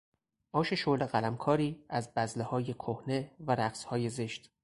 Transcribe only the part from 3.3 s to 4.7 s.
و رقصهای زشت